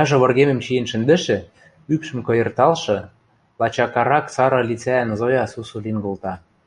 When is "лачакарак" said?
3.60-4.26